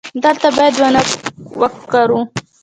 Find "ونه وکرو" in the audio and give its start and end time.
0.81-2.21